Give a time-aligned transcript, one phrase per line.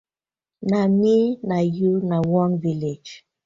[0.69, 3.13] Na mi na yu na one village.